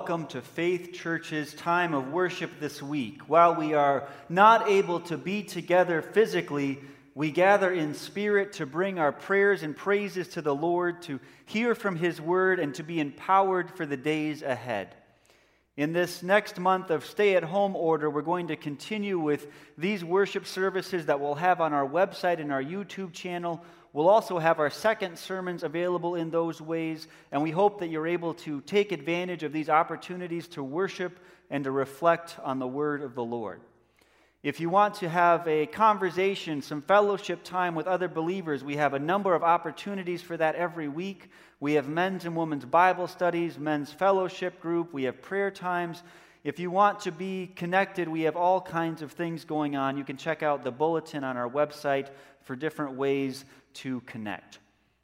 [0.00, 3.20] welcome to Faith Church's time of worship this week.
[3.28, 6.78] While we are not able to be together physically,
[7.14, 11.74] we gather in spirit to bring our prayers and praises to the Lord, to hear
[11.74, 14.94] from His word, and to be empowered for the days ahead.
[15.80, 19.46] In this next month of stay at home order, we're going to continue with
[19.78, 23.64] these worship services that we'll have on our website and our YouTube channel.
[23.94, 28.06] We'll also have our second sermons available in those ways, and we hope that you're
[28.06, 33.00] able to take advantage of these opportunities to worship and to reflect on the word
[33.00, 33.62] of the Lord.
[34.42, 38.94] If you want to have a conversation, some fellowship time with other believers, we have
[38.94, 41.28] a number of opportunities for that every week.
[41.60, 46.02] We have men's and women's Bible studies, men's fellowship group, we have prayer times.
[46.42, 49.98] If you want to be connected, we have all kinds of things going on.
[49.98, 52.08] You can check out the bulletin on our website
[52.40, 54.58] for different ways to connect.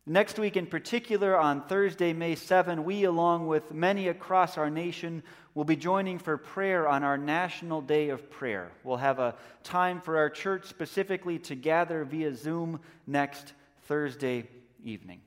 [0.06, 5.22] Next week, in particular, on Thursday, May 7, we, along with many across our nation,
[5.56, 8.70] will be joining for prayer on our National Day of Prayer.
[8.84, 9.34] We'll have a
[9.64, 14.44] time for our church specifically to gather via Zoom next Thursday
[14.84, 15.22] evening.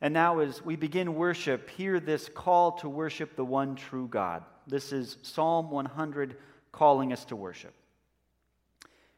[0.00, 4.42] And now, as we begin worship, hear this call to worship the one true God.
[4.66, 6.36] This is Psalm 100
[6.72, 7.74] calling us to worship.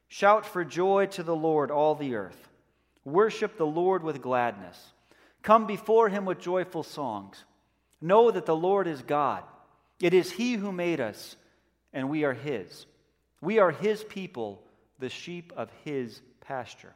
[0.09, 2.51] Shout for joy to the Lord, all the earth.
[3.07, 4.79] Worship the Lord with gladness.
[5.43, 7.43] Come before him with joyful songs.
[8.03, 9.45] Know that the Lord is God.
[10.01, 11.37] It is he who made us,
[11.93, 12.87] and we are his.
[13.41, 14.63] We are his people,
[14.99, 16.95] the sheep of his pasture.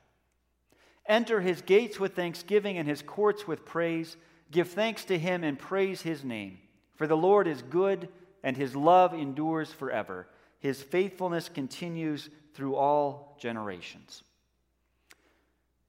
[1.06, 4.16] Enter his gates with thanksgiving and his courts with praise.
[4.50, 6.58] Give thanks to him and praise his name.
[6.96, 8.08] For the Lord is good,
[8.42, 10.28] and his love endures forever.
[10.60, 14.22] His faithfulness continues through all generations.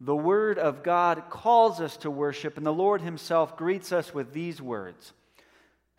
[0.02, 4.32] The Word of God calls us to worship, and the Lord Himself greets us with
[4.32, 5.14] these words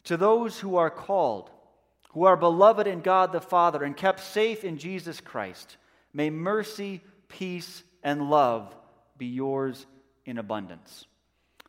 [0.05, 1.51] to those who are called,
[2.11, 5.77] who are beloved in God the Father and kept safe in Jesus Christ,
[6.13, 8.75] may mercy, peace, and love
[9.17, 9.87] be yours
[10.25, 11.07] in abundance.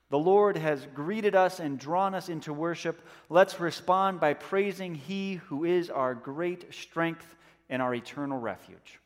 [0.09, 3.01] The Lord has greeted us and drawn us into worship.
[3.29, 7.35] Let's respond by praising He who is our great strength
[7.69, 8.99] and our eternal refuge.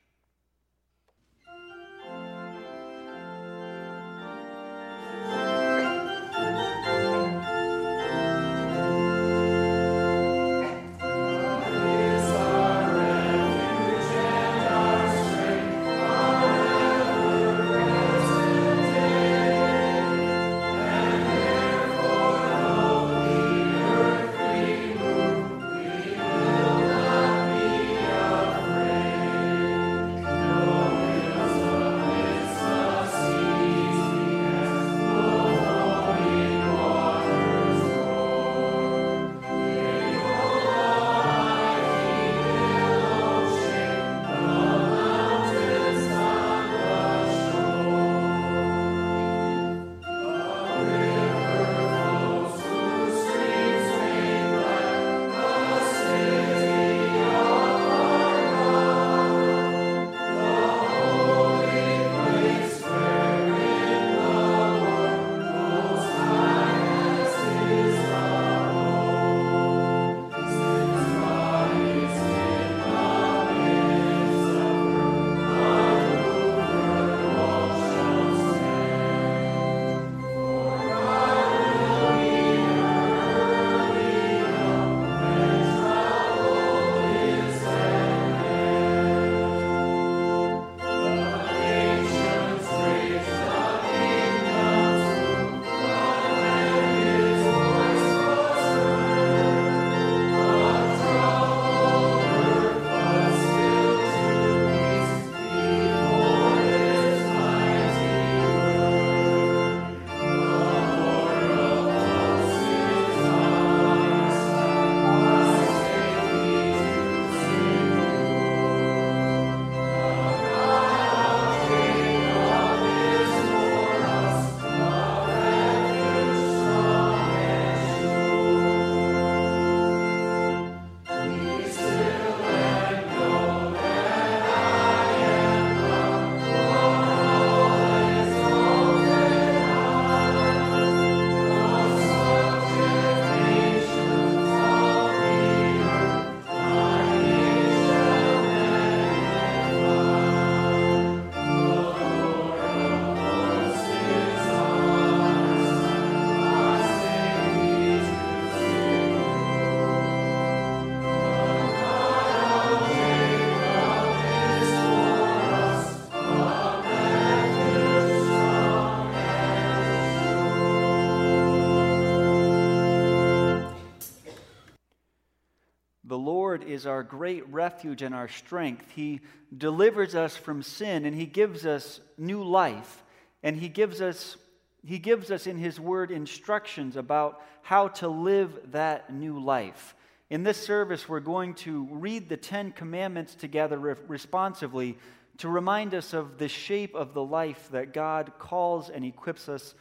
[176.76, 178.92] Is our great refuge and our strength.
[178.92, 179.22] He
[179.58, 183.04] delivers us from sin and He gives us new life.
[183.42, 184.38] And He gives us,
[184.86, 189.96] he gives us in His Word instructions about how to live that new life.
[190.30, 194.98] In this service, we're going to read the Ten Commandments together re- responsively
[195.38, 199.76] to remind us of the shape of the life that God calls and equips us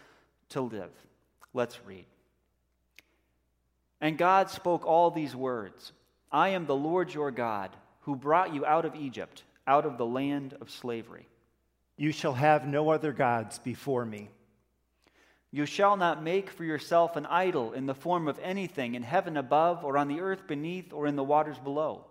[0.50, 0.90] to live.
[1.52, 2.06] Let's read.
[4.00, 5.92] And God spoke all these words
[6.34, 7.70] I am the Lord your God,
[8.00, 11.28] who brought you out of Egypt, out of the land of slavery.
[11.96, 14.30] You shall have no other gods before me.
[15.52, 19.36] You shall not make for yourself an idol in the form of anything in heaven
[19.36, 22.04] above, or on the earth beneath, or in the waters below.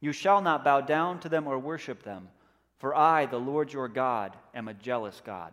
[0.00, 2.30] You shall not bow down to them or worship them,
[2.78, 5.52] for I, the Lord your God, am a jealous God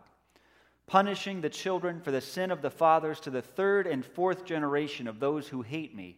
[0.85, 5.07] punishing the children for the sin of the fathers to the third and fourth generation
[5.07, 6.17] of those who hate me,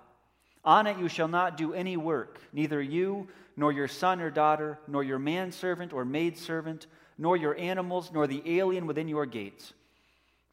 [0.63, 3.27] On it you shall not do any work, neither you,
[3.57, 6.87] nor your son or daughter, nor your manservant or maidservant,
[7.17, 9.73] nor your animals, nor the alien within your gates.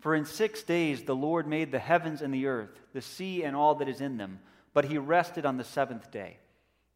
[0.01, 3.57] For in six days the Lord made the heavens and the earth, the sea and
[3.57, 4.41] all that is in them,
[4.73, 6.39] but he rested on the seventh day.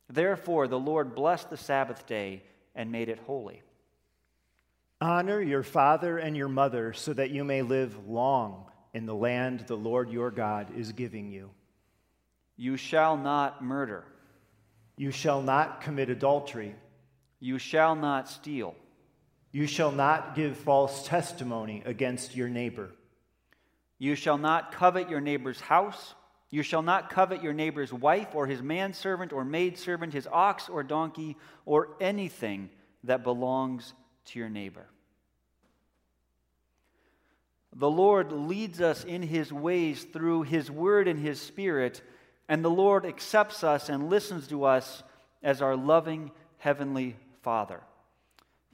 [0.09, 2.43] Therefore the Lord blessed the Sabbath day
[2.75, 3.63] and made it holy.
[5.01, 9.65] Honor your father and your mother so that you may live long in the land
[9.67, 11.51] the Lord your God is giving you.
[12.63, 14.05] You shall not murder.
[14.97, 16.77] You shall not commit adultery.
[17.41, 18.77] You shall not steal.
[19.51, 22.91] You shall not give false testimony against your neighbor.
[23.99, 26.15] You shall not covet your neighbor's house.
[26.51, 30.85] You shall not covet your neighbor's wife or his manservant or maidservant, his ox or
[30.85, 32.71] donkey, or anything
[33.03, 33.93] that belongs
[34.27, 34.87] to your neighbor.
[37.75, 42.03] The Lord leads us in his ways through his word and his spirit,
[42.49, 45.03] and the Lord accepts us and listens to us
[45.43, 47.81] as our loving heavenly Father.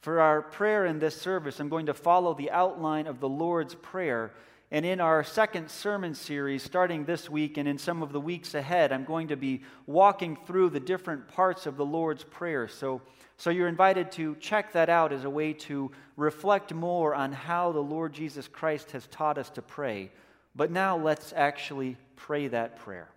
[0.00, 3.74] For our prayer in this service, I'm going to follow the outline of the Lord's
[3.74, 4.32] Prayer.
[4.70, 8.54] And in our second sermon series, starting this week and in some of the weeks
[8.54, 12.68] ahead, I'm going to be walking through the different parts of the Lord's Prayer.
[12.68, 13.00] So
[13.38, 17.70] so you're invited to check that out as a way to reflect more on how
[17.70, 20.10] the Lord Jesus Christ has taught us to pray.
[20.56, 23.08] But now let's actually pray that prayer.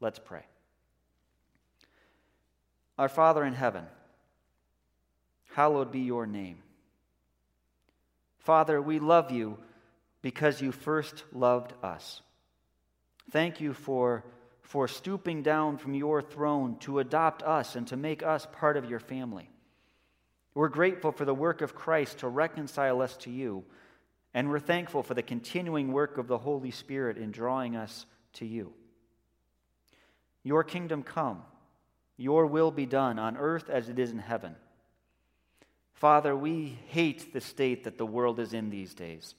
[0.00, 0.42] Let's pray.
[2.98, 3.84] Our Father in heaven,
[5.54, 6.58] hallowed be your name.
[8.38, 9.58] Father, we love you
[10.22, 12.22] because you first loved us.
[13.30, 14.24] Thank you for,
[14.62, 18.88] for stooping down from your throne to adopt us and to make us part of
[18.88, 19.50] your family.
[20.54, 23.64] We're grateful for the work of Christ to reconcile us to you,
[24.34, 28.46] and we're thankful for the continuing work of the Holy Spirit in drawing us to
[28.46, 28.72] you.
[30.48, 31.42] Your kingdom come,
[32.16, 34.56] your will be done on earth as it is in heaven.
[35.92, 39.34] Father, we hate the state that the world is in these days.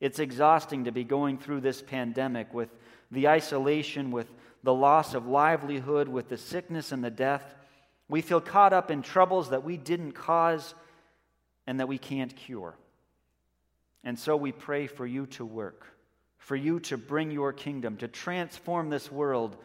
[0.00, 2.70] It's exhausting to be going through this pandemic with
[3.10, 7.44] the isolation, with the loss of livelihood, with the sickness and the death.
[8.08, 10.74] We feel caught up in troubles that we didn't cause
[11.66, 12.74] and that we can't cure.
[14.02, 15.86] And so we pray for you to work,
[16.38, 19.58] for you to bring your kingdom, to transform this world,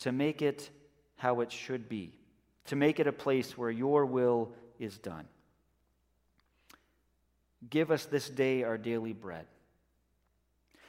[0.00, 0.70] to make it
[1.16, 2.12] how it should be,
[2.66, 5.26] to make it a place where your will is done.
[7.68, 9.46] Give us this day our daily bread.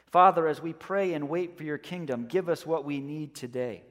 [0.07, 3.83] Father, as we pray and wait for your kingdom, give us what we need today.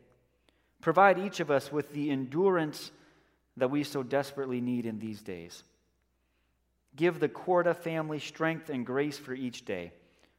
[0.81, 2.91] Provide each of us with the endurance
[3.57, 5.63] that we so desperately need in these days.
[6.97, 9.93] Give the Corda family strength and grace for each day.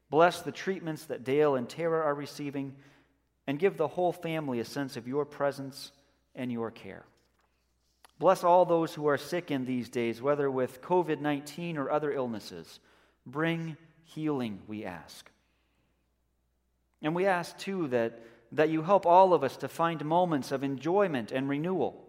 [0.10, 2.76] Bless the treatments that Dale and Tara are receiving,
[3.52, 5.92] and give the whole family a sense of your presence
[6.34, 7.04] and your care.
[8.18, 12.14] Bless all those who are sick in these days, whether with COVID 19 or other
[12.14, 12.80] illnesses.
[13.26, 15.30] Bring healing, we ask.
[17.02, 18.22] And we ask, too, that,
[18.54, 22.08] that you help all of us to find moments of enjoyment and renewal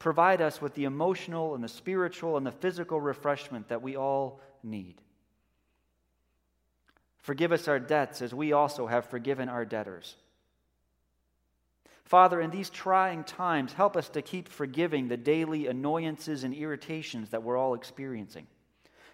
[0.00, 4.40] Provide us with the emotional and the spiritual and the physical refreshment that we all
[4.62, 4.94] need.
[7.18, 10.16] Forgive us our debts as we also have forgiven our debtors.
[12.10, 17.30] Father, in these trying times, help us to keep forgiving the daily annoyances and irritations
[17.30, 18.48] that we're all experiencing.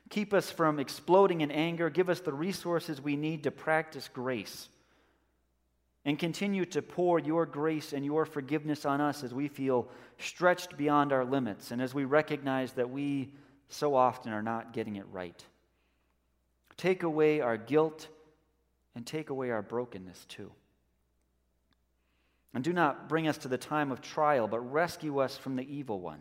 [0.09, 1.91] Keep us from exploding in anger.
[1.91, 4.71] Give us the resources we need to practice grace.
[6.07, 10.79] And continue to pour your grace and your forgiveness on us as we feel stretched
[10.79, 13.29] beyond our limits and as we recognize that we
[13.69, 15.45] so often are not getting it right.
[16.79, 18.09] Take away our guilt
[18.95, 20.50] and take away our brokenness too.
[22.57, 25.77] And do not bring us to the time of trial, but rescue us from the
[25.77, 26.21] evil one.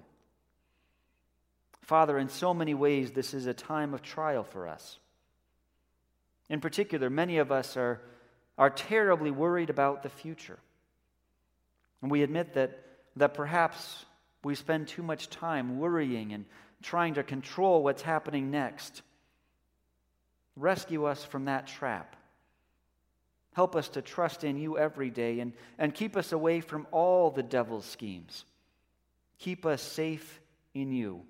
[1.83, 4.99] Father, in so many ways, this is a time of trial for us.
[6.49, 8.01] In particular, many of us are,
[8.57, 10.59] are terribly worried about the future.
[12.01, 12.81] And we admit that,
[13.15, 14.03] that perhaps
[14.43, 16.43] we spend too much time worrying and
[16.83, 19.03] trying to control what's happening next.
[20.57, 22.17] Rescue us from that trap.
[23.55, 27.31] Help us to trust in you every day and, and keep us away from all
[27.31, 28.43] the devil's schemes.
[29.39, 30.41] Keep us safe
[30.73, 31.21] in you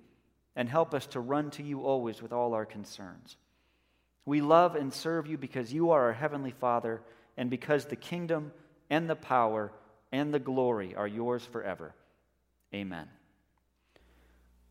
[0.56, 3.36] and help us to run to you always with all our concerns.
[4.24, 7.00] We love and serve you because you are our Heavenly Father
[7.36, 8.50] and because the kingdom
[8.90, 9.70] and the power
[10.10, 11.94] and the glory are yours forever.
[12.74, 13.06] Amen.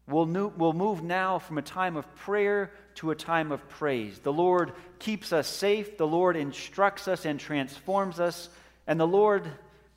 [0.08, 4.20] We'll, new, we'll move now from a time of prayer to a time of praise.
[4.20, 8.50] The Lord keeps us safe, the Lord instructs us and transforms us,
[8.86, 9.50] and the Lord,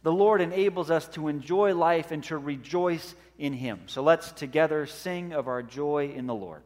[0.02, 3.80] the Lord enables us to enjoy life and to rejoice in Him.
[3.86, 6.62] So let's together sing of our joy in the Lord.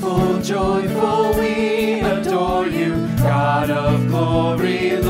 [0.00, 5.00] Joyful, joyful, we adore you, God of glory,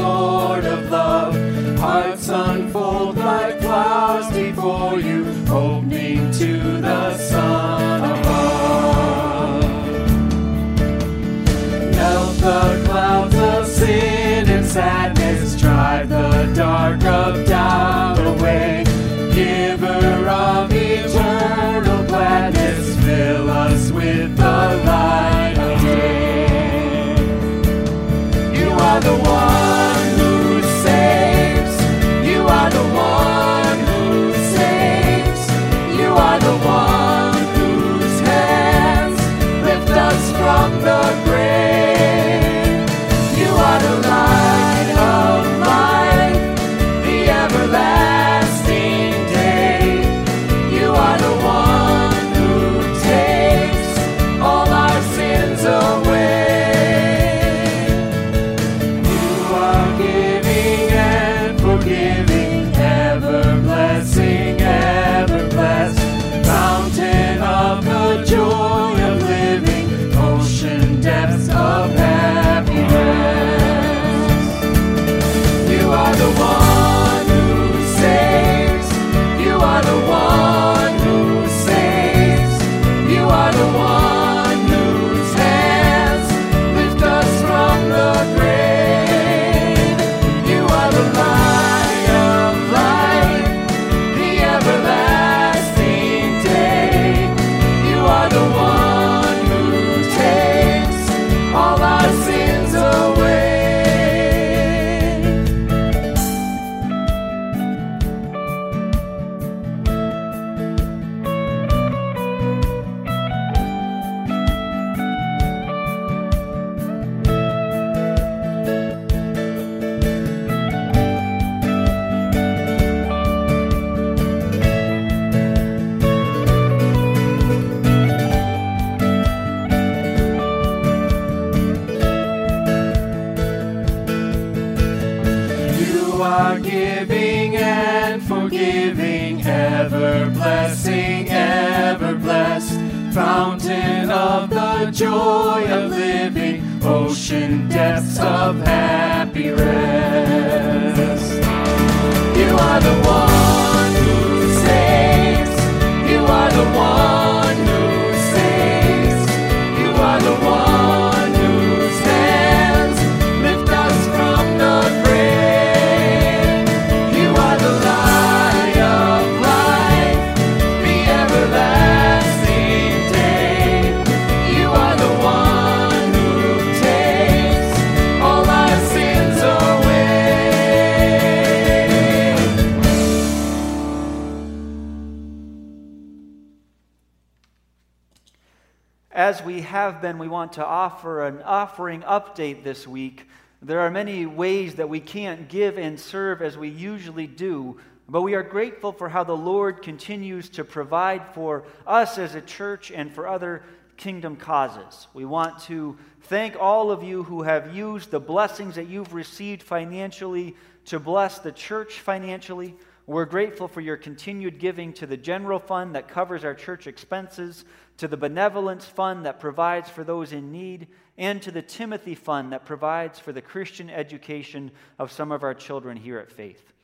[191.69, 193.27] offering update this week.
[193.61, 197.77] There are many ways that we can't give and serve as we usually do,
[198.09, 202.41] but we are grateful for how the Lord continues to provide for us as a
[202.41, 203.63] church and for other
[203.99, 205.09] kingdom causes.
[205.13, 209.63] We want to thank all of you who have used the blessings that you've received
[209.63, 210.57] financially
[210.87, 212.77] to bless the church financially.
[213.09, 217.65] We're grateful for your continued giving to the general fund that covers our church expenses,
[217.97, 222.53] to the benevolence fund that provides for those in need, and to the Timothy fund
[222.53, 226.75] that provides for the Christian education of some of our children here at Faith.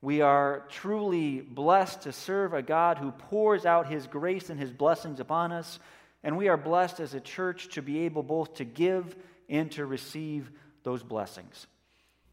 [0.00, 4.70] We are truly blessed to serve a God who pours out his grace and his
[4.70, 5.80] blessings upon us,
[6.22, 9.16] and we are blessed as a church to be able both to give
[9.48, 10.48] and to receive
[10.84, 11.66] those blessings.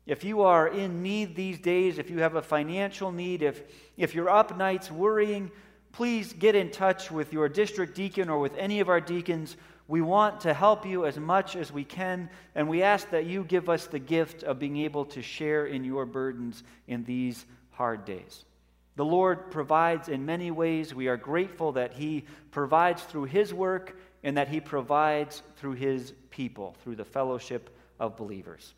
[0.06, 3.62] If you are in need these days, if you have a financial need, if,
[3.96, 5.52] if you're up nights worrying,
[5.92, 9.56] please get in touch with your district deacon or with any of our deacons.
[9.88, 13.44] We want to help you as much as we can, and we ask that you
[13.44, 18.06] give us the gift of being able to share in your burdens in these hard
[18.06, 18.46] days.
[18.96, 20.94] The Lord provides in many ways.
[20.94, 26.14] We are grateful that He provides through His work and that He provides through His
[26.30, 28.74] people, through the fellowship of believers.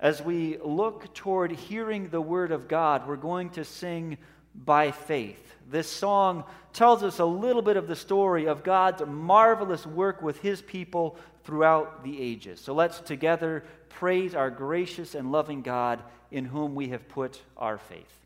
[0.00, 4.16] As we look toward hearing the word of God, we're going to sing
[4.54, 5.54] by faith.
[5.70, 10.40] This song tells us a little bit of the story of God's marvelous work with
[10.40, 12.60] his people throughout the ages.
[12.60, 17.76] So let's together praise our gracious and loving God in whom we have put our
[17.76, 18.19] faith.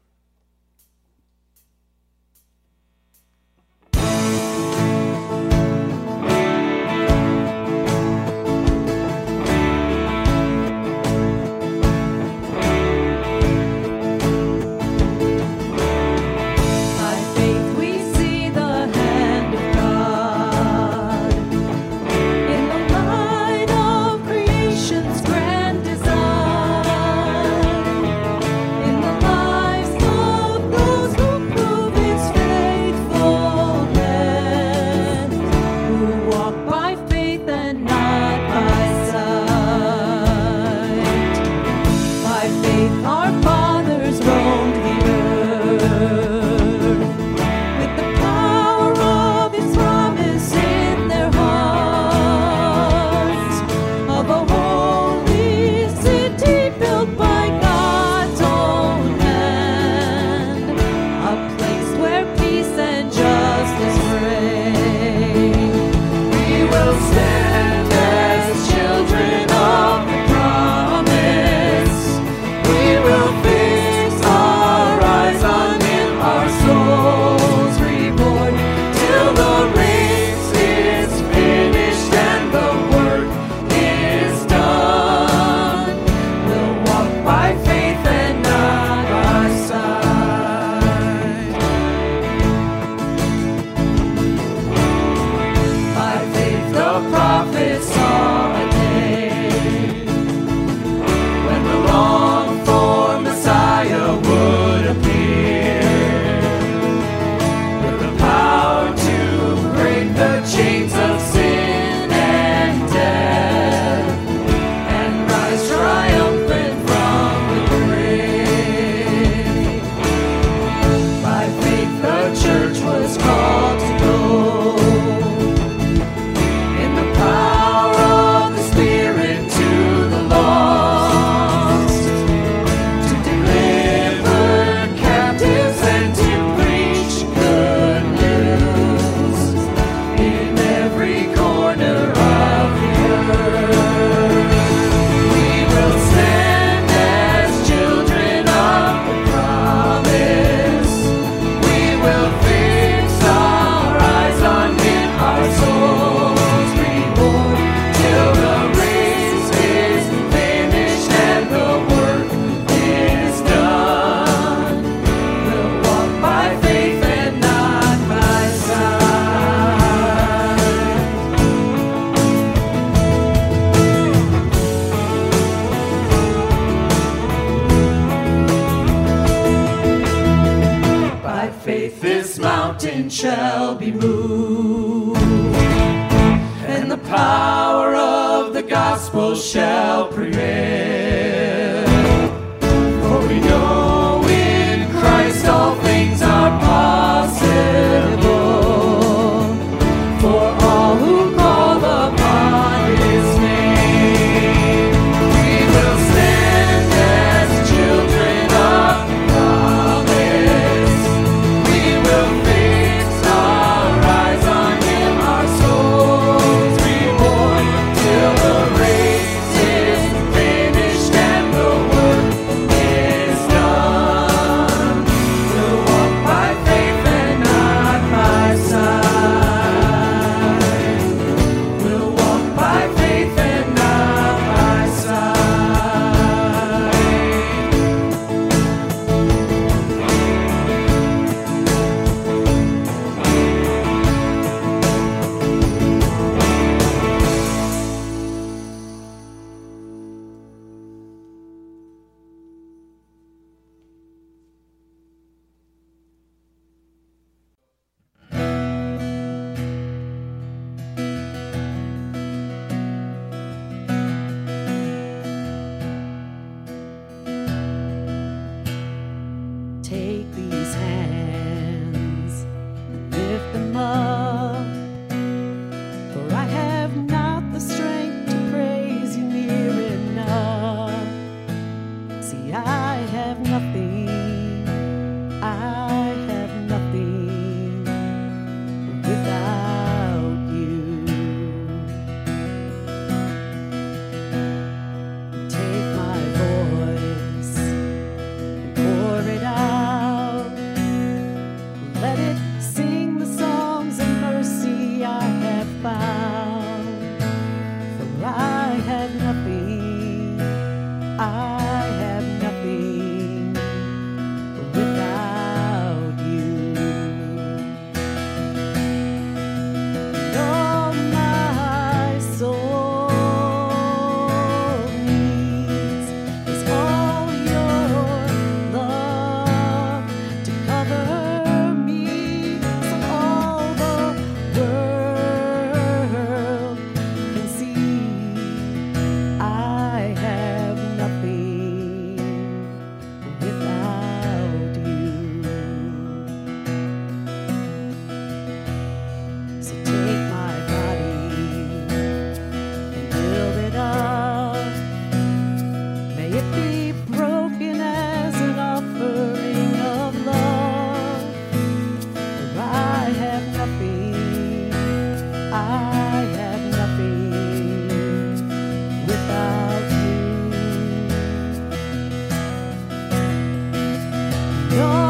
[374.77, 375.04] Lord.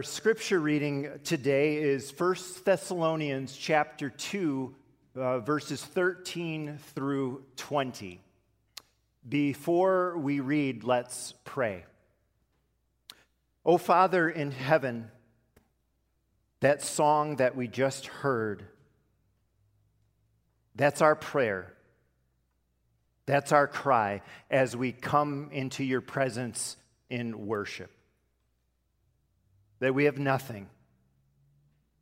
[0.00, 2.34] Our scripture reading today is 1
[2.64, 4.74] Thessalonians chapter 2,
[5.14, 8.18] uh, verses 13 through 20.
[9.28, 11.84] Before we read, let's pray.
[13.66, 15.10] O Father in heaven,
[16.60, 18.64] that song that we just heard,
[20.76, 21.74] that's our prayer.
[23.26, 26.78] That's our cry as we come into your presence
[27.10, 27.90] in worship
[29.80, 30.68] that we have nothing.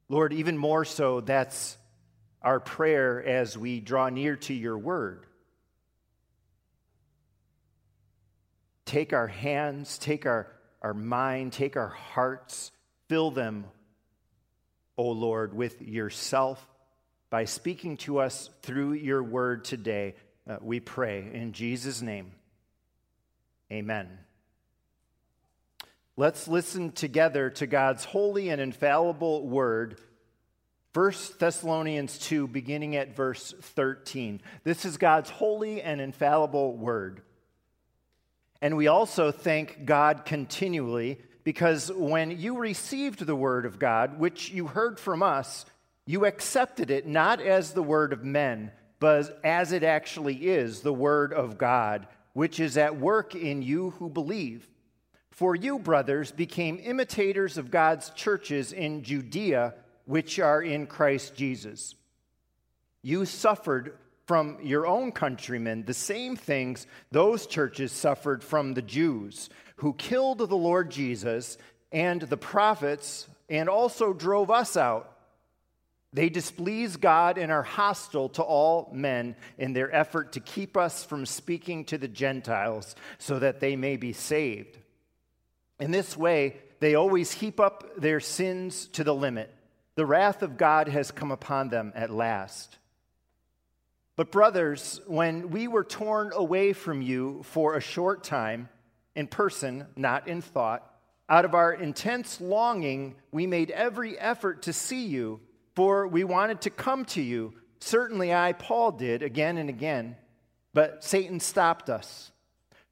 [0.09, 1.77] Lord, even more so, that's
[2.43, 5.27] our prayer as we draw near to your word.
[8.85, 10.47] Take our hands, take our,
[10.81, 12.73] our mind, take our hearts,
[13.09, 13.65] fill them,
[14.97, 16.65] O Lord, with yourself
[17.31, 20.15] by speaking to us through your word today.
[20.49, 22.33] Uh, we pray in Jesus' name.
[23.71, 24.09] Amen.
[26.19, 30.01] Let's listen together to God's holy and infallible word.
[30.93, 34.41] 1 Thessalonians 2, beginning at verse 13.
[34.65, 37.23] This is God's holy and infallible word.
[38.61, 44.51] And we also thank God continually because when you received the word of God, which
[44.51, 45.67] you heard from us,
[46.05, 50.93] you accepted it not as the word of men, but as it actually is, the
[50.93, 54.69] word of God, which is at work in you who believe.
[55.39, 59.73] For you, brothers, became imitators of God's churches in Judea,
[60.05, 61.95] which are in Christ Jesus.
[63.03, 63.97] You suffered
[64.27, 70.39] from your own countrymen the same things those churches suffered from the Jews, who killed
[70.39, 71.57] the Lord Jesus
[71.93, 75.19] and the prophets, and also drove us out.
[76.13, 81.05] They displease God and are hostile to all men in their effort to keep us
[81.05, 84.79] from speaking to the Gentiles so that they may be saved.
[85.81, 89.55] In this way, they always heap up their sins to the limit.
[89.95, 92.79] The wrath of God has come upon them at last.
[94.17, 98.69] But, brothers, when we were torn away from you for a short time,
[99.15, 100.85] in person, not in thought,
[101.29, 105.41] out of our intense longing, we made every effort to see you,
[105.75, 107.55] for we wanted to come to you.
[107.81, 110.17] Certainly, I, Paul, did again and again,
[110.75, 112.33] but Satan stopped us.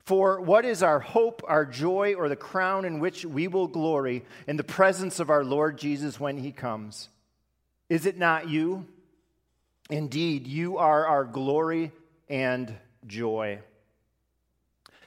[0.06, 4.24] For what is our hope, our joy, or the crown in which we will glory
[4.46, 7.08] in the presence of our Lord Jesus when he comes?
[7.88, 8.86] Is it not you?
[9.90, 11.90] Indeed, you are our glory
[12.28, 12.72] and
[13.08, 13.58] joy.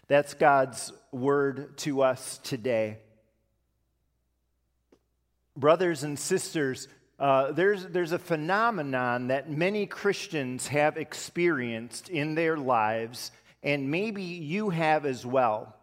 [0.10, 2.98] That's God's word to us today.
[5.56, 12.58] Brothers and sisters, uh, there's, there's a phenomenon that many Christians have experienced in their
[12.58, 13.32] lives
[13.64, 15.76] and maybe you have as well.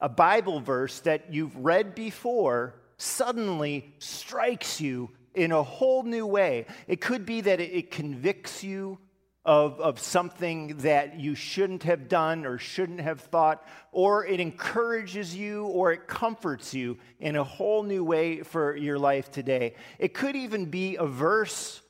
[0.00, 6.66] A Bible verse that you've read before suddenly strikes you in a whole new way.
[6.86, 8.98] It could be that it convicts you
[9.44, 15.34] of, of something that you shouldn't have done or shouldn't have thought, or it encourages
[15.34, 19.74] you or it comforts you in a whole new way for your life today.
[19.98, 21.80] It could even be a verse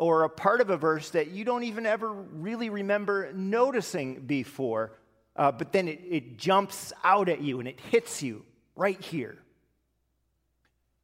[0.00, 4.92] or a part of a verse that you don't even ever really remember noticing before,
[5.36, 8.42] uh, but then it, it jumps out at you and it hits you
[8.74, 9.36] right here.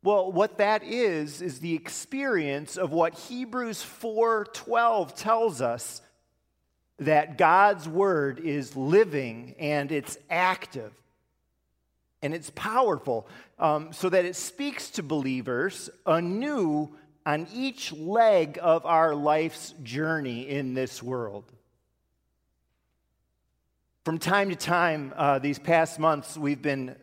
[0.03, 6.01] Well, what that is is the experience of what Hebrews 4:12 tells us
[6.99, 10.95] that God's word is living and it's active
[12.23, 13.29] and it's powerful,
[13.59, 20.49] um, so that it speaks to believers anew on each leg of our life's journey
[20.49, 21.53] in this world.
[24.05, 26.95] From time to time, uh, these past months, we've been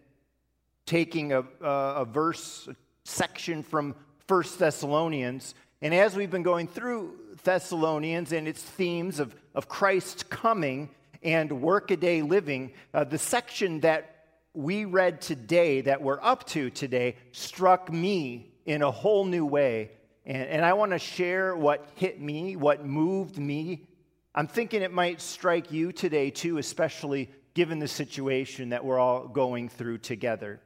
[0.86, 5.56] taking a, a, verse a section from First Thessalonians.
[5.82, 10.90] And as we've been going through Thessalonians and its themes of, of Christ's coming
[11.22, 17.18] and workaday living, uh, the section that we read today, that we're up to today,
[17.34, 19.92] struck me in a whole new way
[20.26, 23.88] and, and I want to share what hit me, what moved me
[24.36, 29.28] I'm thinking it might strike you today too, especially given the situation that we're all
[29.28, 30.60] going through together.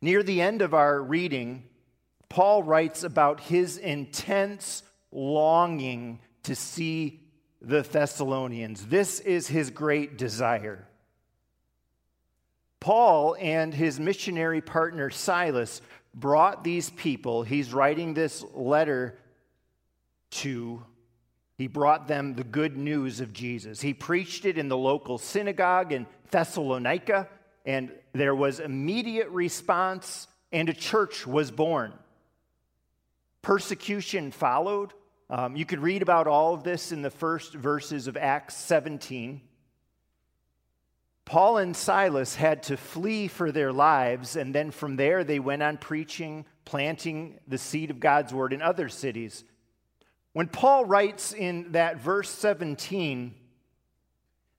[0.00, 1.64] Near the end of our reading,
[2.28, 7.20] Paul writes about his intense longing to see
[7.60, 8.86] the Thessalonians.
[8.86, 10.86] This is his great desire.
[12.78, 15.82] Paul and his missionary partner Silas
[16.14, 19.18] brought these people, he's writing this letter
[20.30, 20.82] to,
[21.56, 23.80] he brought them the good news of Jesus.
[23.80, 27.28] He preached it in the local synagogue in Thessalonica,
[27.64, 31.92] and there was immediate response, and a church was born.
[33.40, 34.92] Persecution followed.
[35.30, 39.40] Um, you could read about all of this in the first verses of Acts 17.
[41.24, 45.62] Paul and Silas had to flee for their lives, and then from there they went
[45.62, 49.44] on preaching, planting the seed of God's word in other cities.
[50.32, 53.34] When Paul writes in that verse 17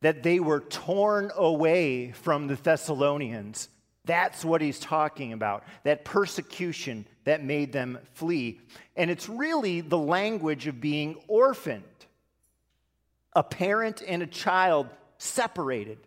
[0.02, 3.70] that they were torn away from the Thessalonians,
[4.06, 8.60] that's what he's talking about that persecution that made them flee.
[8.96, 11.84] And it's really the language of being orphaned,
[13.34, 16.00] a parent and a child separated.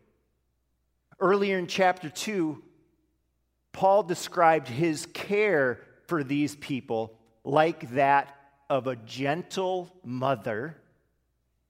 [1.19, 2.63] Earlier in chapter 2,
[3.73, 8.35] Paul described his care for these people like that
[8.69, 10.77] of a gentle mother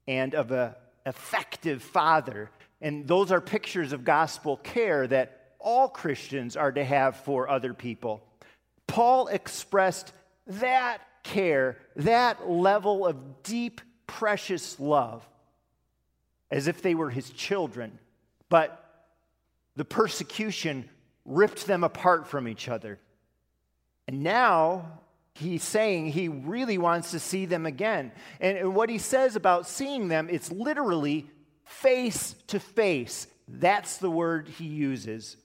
[0.07, 0.73] and of an
[1.05, 2.49] effective father.
[2.81, 7.73] And those are pictures of gospel care that all Christians are to have for other
[7.73, 8.23] people.
[8.85, 10.13] Paul expressed
[10.47, 15.27] that care, that level of deep, precious love,
[16.49, 17.99] as if they were his children.
[18.49, 18.86] But
[19.77, 20.89] the persecution
[21.23, 22.99] ripped them apart from each other.
[24.07, 24.99] And now
[25.35, 28.11] he's saying he really wants to see them again.
[28.41, 31.29] And what he says about seeing them, it's literally
[31.63, 33.27] face to face.
[33.47, 35.37] That's the word he uses.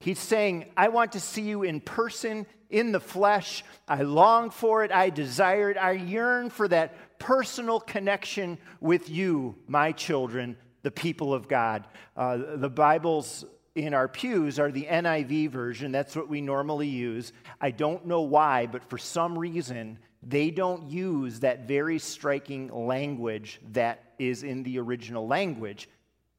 [0.00, 3.64] He's saying, I want to see you in person, in the flesh.
[3.86, 4.92] I long for it.
[4.92, 5.76] I desire it.
[5.76, 11.84] I yearn for that personal connection with you, my children, the people of God.
[12.16, 13.44] Uh, the Bible's
[13.84, 15.92] in our pews are the NIV version.
[15.92, 17.32] That's what we normally use.
[17.60, 23.60] I don't know why, but for some reason, they don't use that very striking language
[23.72, 25.88] that is in the original language.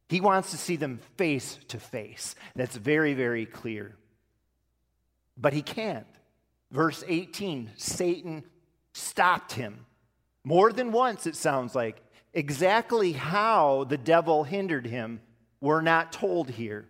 [0.10, 2.36] He wants to see them face to face.
[2.56, 3.96] That's very, very clear.
[5.38, 6.08] But he can't.
[6.72, 8.44] Verse 18 Satan
[8.94, 9.86] stopped him.
[10.44, 12.02] More than once, it sounds like.
[12.34, 15.22] Exactly how the devil hindered him,
[15.62, 16.88] we're not told here.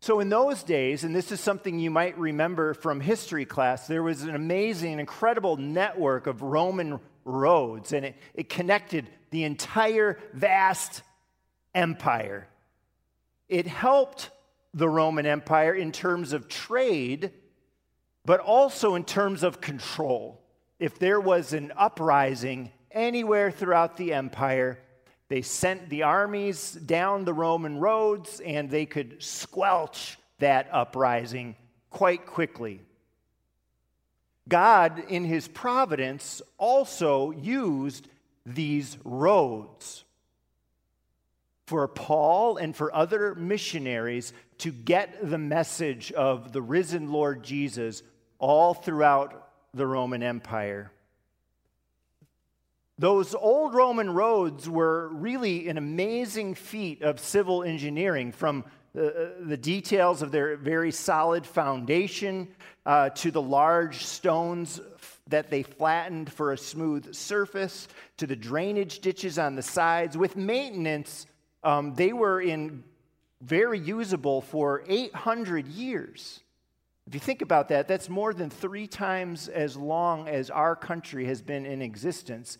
[0.00, 4.02] So, in those days, and this is something you might remember from history class, there
[4.02, 11.02] was an amazing, incredible network of Roman roads, and it, it connected the entire vast
[11.74, 12.46] empire.
[13.48, 14.30] It helped
[14.74, 17.32] the Roman Empire in terms of trade,
[18.24, 20.42] but also in terms of control.
[20.78, 24.78] If there was an uprising anywhere throughout the empire,
[25.28, 31.56] they sent the armies down the Roman roads and they could squelch that uprising
[31.90, 32.82] quite quickly.
[34.48, 38.08] God, in his providence, also used
[38.44, 40.04] these roads
[41.66, 48.04] for Paul and for other missionaries to get the message of the risen Lord Jesus
[48.38, 50.92] all throughout the Roman Empire.
[52.98, 59.58] Those old Roman roads were really an amazing feat of civil engineering from the, the
[59.58, 62.48] details of their very solid foundation
[62.86, 64.80] uh, to the large stones
[65.26, 70.16] that they flattened for a smooth surface to the drainage ditches on the sides.
[70.16, 71.26] With maintenance,
[71.62, 72.82] um, they were in
[73.42, 76.40] very usable for 800 years.
[77.06, 81.26] If you think about that, that's more than three times as long as our country
[81.26, 82.56] has been in existence.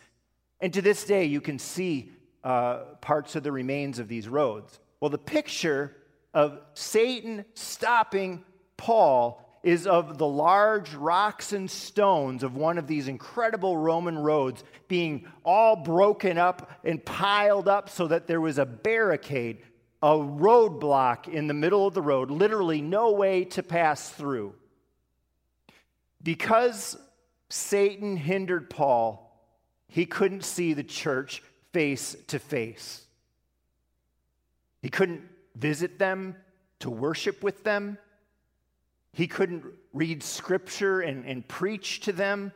[0.60, 4.78] And to this day, you can see uh, parts of the remains of these roads.
[5.00, 5.96] Well, the picture
[6.32, 8.44] of Satan stopping
[8.76, 14.62] Paul is of the large rocks and stones of one of these incredible Roman roads
[14.86, 19.58] being all broken up and piled up so that there was a barricade,
[20.02, 24.54] a roadblock in the middle of the road, literally no way to pass through.
[26.22, 26.96] Because
[27.48, 29.25] Satan hindered Paul,
[29.96, 31.42] he couldn't see the church
[31.72, 33.06] face to face.
[34.82, 35.22] He couldn't
[35.54, 36.36] visit them
[36.80, 37.96] to worship with them.
[39.14, 42.52] He couldn't read scripture and, and preach to them.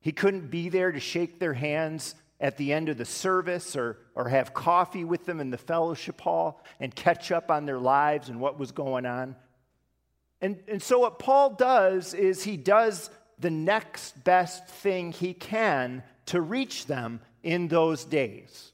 [0.00, 3.98] He couldn't be there to shake their hands at the end of the service or,
[4.16, 8.28] or have coffee with them in the fellowship hall and catch up on their lives
[8.28, 9.36] and what was going on.
[10.40, 13.08] And, and so, what Paul does is he does
[13.38, 18.72] the next best thing he can to reach them in those days.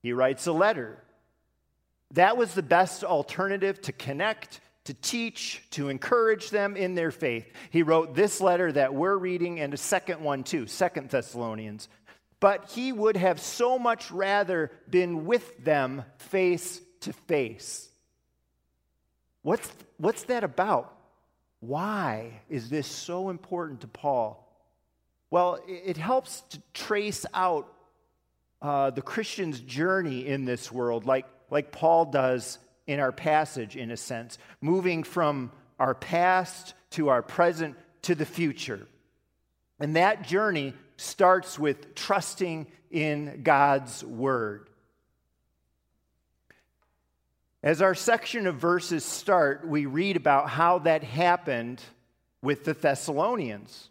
[0.00, 1.02] He writes a letter.
[2.12, 7.50] That was the best alternative to connect, to teach, to encourage them in their faith.
[7.70, 11.88] He wrote this letter that we're reading and a second one too, Second Thessalonians.
[12.38, 17.88] But he would have so much rather been with them face to face.
[19.42, 20.94] What's, what's that about?
[21.66, 24.40] Why is this so important to Paul?
[25.30, 27.72] Well, it helps to trace out
[28.60, 33.90] uh, the Christian's journey in this world, like, like Paul does in our passage, in
[33.90, 38.86] a sense, moving from our past to our present to the future.
[39.80, 44.68] And that journey starts with trusting in God's word.
[47.64, 51.82] As our section of verses start, we read about how that happened
[52.42, 53.88] with the Thessalonians.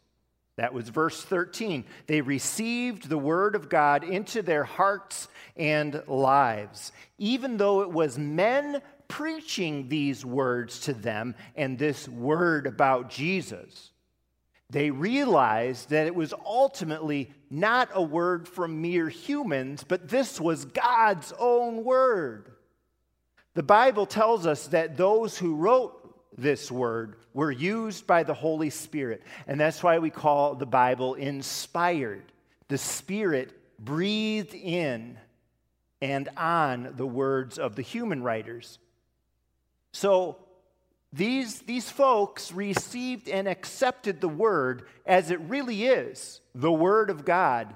[0.58, 1.84] That was verse 13.
[2.06, 8.16] They received the word of God into their hearts and lives, even though it was
[8.16, 13.90] men preaching these words to them and this word about Jesus.
[14.70, 20.66] They realized that it was ultimately not a word from mere humans, but this was
[20.66, 22.53] God's own word.
[23.54, 26.00] The Bible tells us that those who wrote
[26.38, 29.22] this word were used by the Holy Spirit.
[29.48, 32.24] And that's why we call the Bible inspired.
[32.68, 35.18] The Spirit breathed in
[36.02, 38.80] and on the words of the human writers.
[39.92, 40.38] So
[41.12, 47.24] these, these folks received and accepted the word as it really is the word of
[47.24, 47.76] God.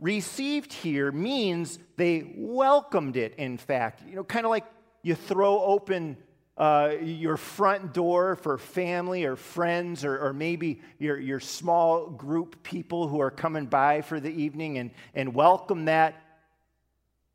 [0.00, 4.02] Received here means they welcomed it, in fact.
[4.08, 4.64] You know, kind of like
[5.02, 6.16] you throw open
[6.56, 12.62] uh, your front door for family or friends, or, or maybe your, your small group
[12.64, 16.20] people who are coming by for the evening and, and welcome that.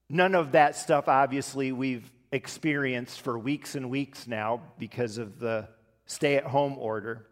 [0.09, 5.70] None of that stuff, obviously, we've experienced for weeks and weeks now because of the
[6.05, 7.26] stay at home order.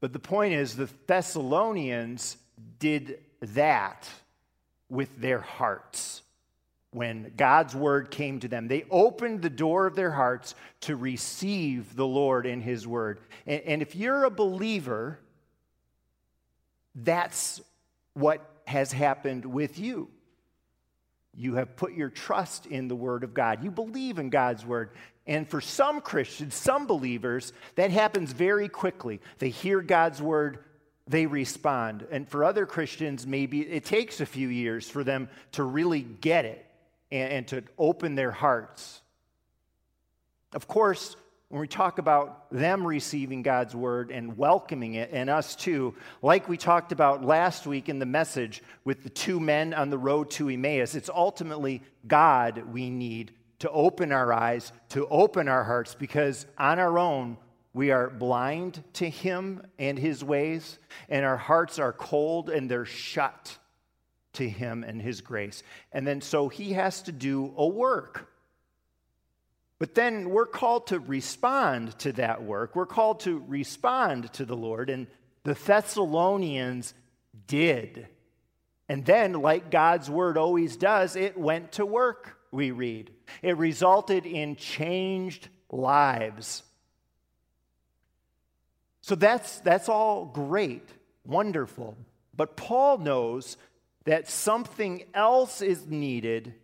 [0.00, 2.36] But the point is, the Thessalonians
[2.78, 4.06] did that
[4.90, 6.22] with their hearts
[6.92, 8.66] when God's word came to them.
[8.66, 13.20] They opened the door of their hearts to receive the Lord in his word.
[13.46, 15.20] And, and, if you're a believer,
[16.94, 17.60] that's
[18.14, 20.08] what has happened with you.
[21.36, 23.62] You have put your trust in the word of God.
[23.62, 24.90] You believe in God's word.
[25.28, 29.20] And for some Christians, some believers, that happens very quickly.
[29.38, 30.64] They hear God's word,
[31.06, 32.04] they respond.
[32.10, 36.44] And for other Christians, maybe it takes a few years for them to really get
[36.44, 36.66] it
[37.10, 39.02] and, and to open their hearts.
[40.52, 41.16] Of course,
[41.50, 46.48] when we talk about them receiving God's word and welcoming it, and us too, like
[46.48, 50.30] we talked about last week in the message with the two men on the road
[50.32, 55.94] to Emmaus, it's ultimately God we need to open our eyes, to open our hearts,
[55.94, 57.36] because on our own,
[57.72, 62.84] we are blind to Him and His ways, and our hearts are cold and they're
[62.84, 63.58] shut
[64.34, 65.62] to him and his grace.
[65.92, 68.28] And then so he has to do a work.
[69.78, 72.76] But then we're called to respond to that work.
[72.76, 74.90] We're called to respond to the Lord.
[74.90, 75.06] And
[75.42, 76.92] the Thessalonians
[77.46, 78.06] did.
[78.88, 83.12] And then, like God's word always does, it went to work, we read.
[83.40, 86.62] It resulted in changed lives.
[89.00, 90.88] So that's, that's all great,
[91.24, 91.96] wonderful.
[92.36, 93.56] But Paul knows
[94.04, 96.54] that something else is needed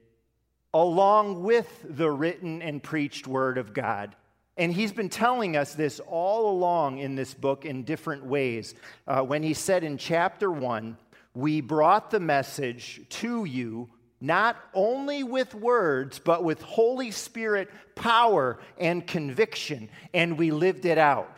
[0.73, 4.15] along with the written and preached word of God.
[4.57, 8.75] And he's been telling us this all along in this book in different ways.
[9.07, 10.97] Uh, when he said in chapter 1,
[11.35, 18.59] We brought the message to you not only with words, but with Holy Spirit power
[18.79, 21.31] and conviction, and we lived it out.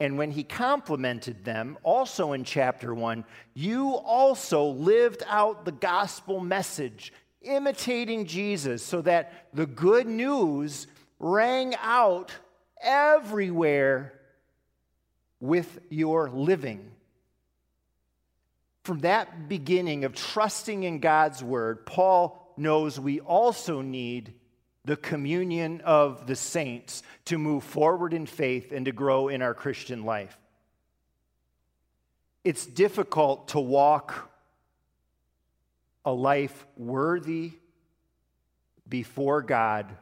[0.00, 3.24] And when he complimented them, also in chapter 1,
[3.54, 10.86] you also lived out the gospel message, imitating Jesus, so that the good news
[11.18, 12.32] rang out
[12.80, 14.14] everywhere
[15.40, 16.92] with your living.
[18.84, 24.34] From that beginning of trusting in God's word, Paul knows we also need
[24.88, 29.52] the communion of the saints to move forward in faith and to grow in our
[29.52, 30.36] Christian life.
[32.42, 34.30] it's difficult to walk
[36.06, 37.52] a life worthy
[38.88, 39.94] before God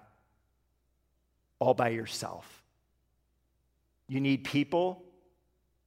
[1.59, 2.62] all by yourself.
[4.07, 5.03] You need people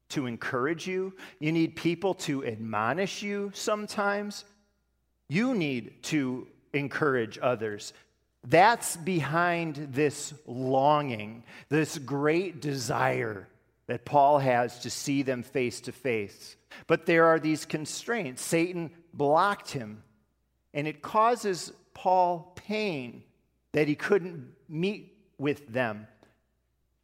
[0.10, 4.44] to encourage you, you need people to admonish you sometimes.
[5.30, 7.94] You need to encourage others.
[8.48, 13.48] That's behind this longing, this great desire
[13.88, 16.56] that Paul has to see them face to face.
[16.88, 18.42] But there are these constraints.
[18.42, 20.04] Satan blocked him,
[20.74, 23.24] and it causes Paul pain
[23.74, 26.08] that he couldn't meet with them.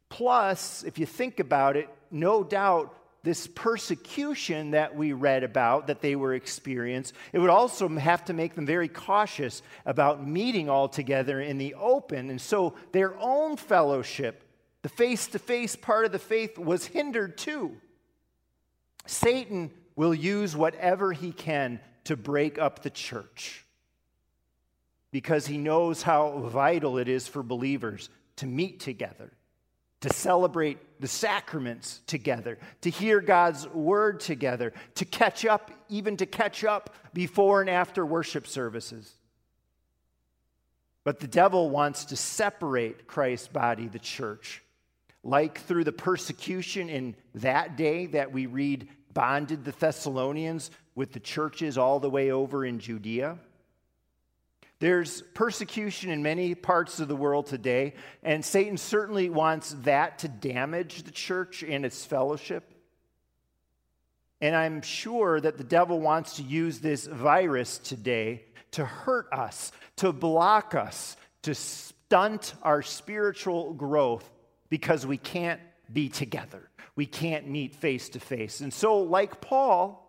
[0.08, 2.94] Plus, if you think about it, no doubt
[3.26, 8.32] this persecution that we read about that they were experiencing, it would also have to
[8.32, 12.30] make them very cautious about meeting all together in the open.
[12.30, 14.44] And so their own fellowship,
[14.82, 17.76] the face to face part of the faith, was hindered too.
[19.06, 23.66] Satan will use whatever he can to break up the church
[25.10, 29.32] because he knows how vital it is for believers to meet together
[30.00, 36.26] to celebrate the sacraments together, to hear God's word together, to catch up, even to
[36.26, 39.12] catch up before and after worship services.
[41.04, 44.62] But the devil wants to separate Christ's body, the church.
[45.22, 51.20] Like through the persecution in that day that we read bonded the Thessalonians with the
[51.20, 53.38] churches all the way over in Judea.
[54.78, 60.28] There's persecution in many parts of the world today, and Satan certainly wants that to
[60.28, 62.72] damage the church and its fellowship.
[64.40, 69.72] And I'm sure that the devil wants to use this virus today to hurt us,
[69.96, 74.28] to block us, to stunt our spiritual growth
[74.68, 75.60] because we can't
[75.90, 76.68] be together.
[76.96, 78.60] We can't meet face to face.
[78.60, 80.02] And so, like Paul,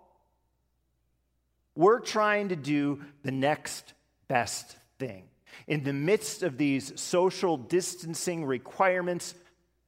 [1.76, 3.94] we're trying to do the next
[4.28, 5.26] best thing.
[5.68, 9.34] In the midst of these social distancing requirements,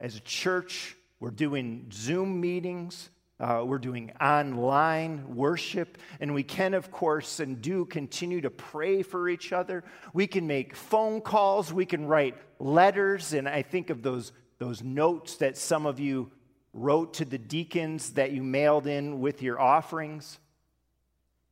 [0.00, 6.74] as a church, we're doing Zoom meetings, uh, we're doing online worship, and we can,
[6.74, 9.84] of course, and do continue to pray for each other.
[10.12, 14.82] We can make phone calls, we can write letters, and I think of those, those
[14.82, 16.30] notes that some of you
[16.72, 20.38] wrote to the deacons that you mailed in with your offerings.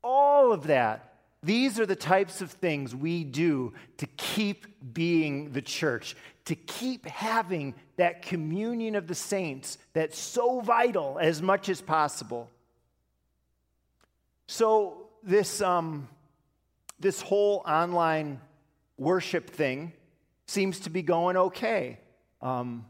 [0.03, 1.08] All of that
[1.49, 7.07] these are the types of things we do to keep being the church, to keep
[7.07, 12.51] having that communion of the saints that's so vital as much as possible.
[14.47, 16.09] So, this, um,
[17.01, 18.43] this whole online
[18.99, 19.95] worship thing
[20.45, 21.99] seems to be going okay.
[22.43, 22.85] Um,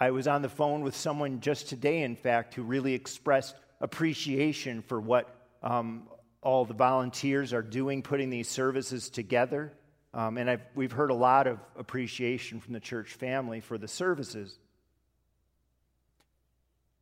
[0.00, 4.82] I was on the phone with someone just today, in fact, who really expressed appreciation
[4.82, 6.08] for what um,
[6.48, 9.70] all the volunteers are doing, putting these services together.
[10.14, 13.86] Um, and I've, we've heard a lot of appreciation from the church family for the
[13.86, 14.58] services.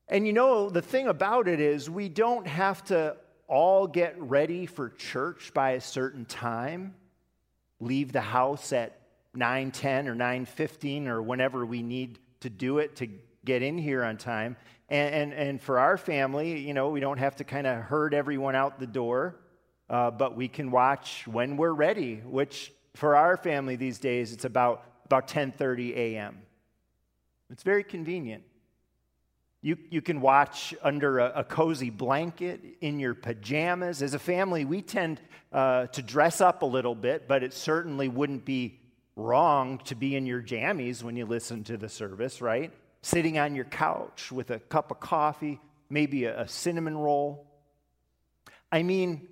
[0.09, 3.17] And you know, the thing about it is, we don't have to
[3.47, 6.97] all get ready for church by a certain time,
[7.79, 8.99] leave the house at
[9.37, 13.07] 9:10 or 9:15 or whenever we need to do it to
[13.45, 14.57] get in here on time.
[14.89, 18.15] And, and, and for our family, you know, we don't have to kind of herd
[18.15, 19.37] everyone out the door,
[19.91, 24.45] uh, but we can watch when we're ready, which for our family these days, it's
[24.45, 26.39] about, about 10.30 a.m.
[27.51, 28.45] It's very convenient.
[29.63, 34.03] You, you can watch under a, a, cozy blanket in your pajamas.
[34.03, 35.21] As a family, we tend
[35.53, 38.81] uh, to dress up a little bit, but it certainly wouldn't be
[39.17, 42.73] wrong to be in your jammies when you listen to the service, right?
[43.07, 47.47] Sitting on your couch with a cup of coffee, maybe a, a cinnamon roll.
[48.73, 49.29] I mean,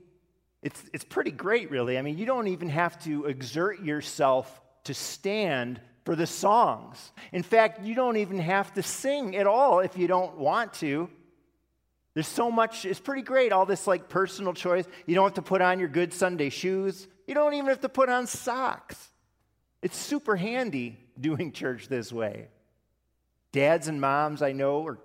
[0.62, 1.98] it's, it's pretty great, really.
[1.98, 7.10] I mean, you don't even have to exert yourself to stand for the songs.
[7.32, 11.10] In fact, you don't even have to sing at all if you don't want to.
[12.14, 14.84] There's so much, it's pretty great, all this like personal choice.
[15.04, 17.88] You don't have to put on your good Sunday shoes, you don't even have to
[17.88, 19.10] put on socks.
[19.82, 22.50] It's super handy doing church this way.
[23.54, 24.98] Dads and moms I know are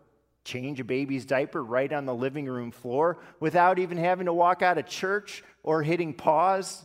[0.43, 4.64] change a baby's diaper right on the living room floor without even having to walk
[4.64, 6.84] out of church or hitting pause.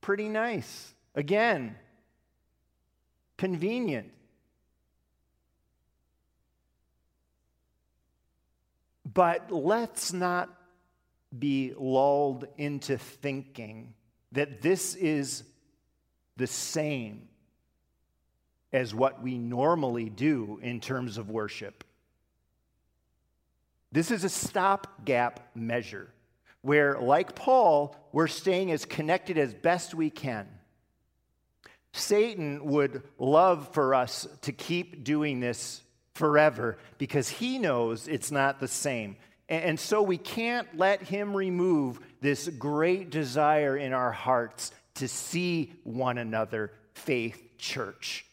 [0.00, 0.94] Pretty nice.
[1.16, 1.74] Again,
[3.36, 4.12] convenient.
[9.12, 10.48] But let's not
[11.36, 13.94] be lulled into thinking
[14.30, 15.42] that this is
[16.36, 17.28] the same
[18.72, 21.84] as what we normally do in terms of worship.
[23.90, 26.08] This is a stopgap measure
[26.62, 30.48] where, like Paul, we're staying as connected as best we can.
[31.92, 35.82] Satan would love for us to keep doing this
[36.14, 39.16] forever because he knows it's not the same.
[39.48, 45.74] And so we can't let him remove this great desire in our hearts to see
[45.84, 48.24] one another, faith church,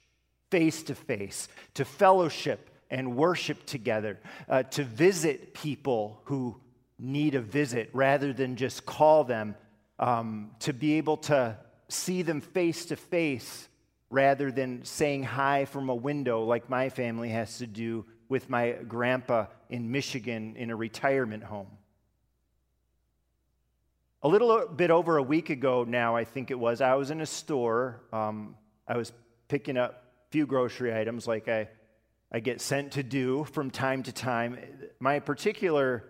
[0.49, 6.59] face to face, to fellowship and worship together, uh, to visit people who
[6.97, 9.55] need a visit rather than just call them,
[9.99, 11.55] um, to be able to
[11.87, 13.67] see them face to face
[14.09, 18.71] rather than saying hi from a window like my family has to do with my
[18.87, 21.67] grandpa in Michigan in a retirement home.
[24.21, 27.21] A little bit over a week ago now, I think it was, I was in
[27.21, 28.01] a store.
[28.11, 28.55] Um,
[28.87, 29.13] I was
[29.47, 31.69] picking up few grocery items like I,
[32.31, 34.57] I get sent to do from time to time.
[34.99, 36.05] My particular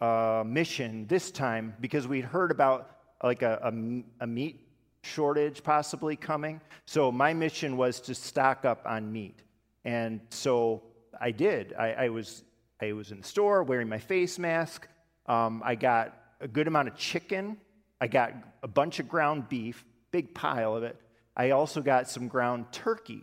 [0.00, 2.90] uh, mission this time, because we'd heard about
[3.22, 4.66] like a, a, a meat
[5.02, 6.60] shortage possibly coming.
[6.86, 9.40] So my mission was to stock up on meat.
[9.84, 10.82] And so
[11.20, 11.74] I did.
[11.78, 12.42] I, I was,
[12.80, 14.88] I was in the store wearing my face mask.
[15.26, 17.56] Um, I got a good amount of chicken.
[18.00, 21.00] I got a bunch of ground beef, big pile of it.
[21.36, 23.22] I also got some ground turkey.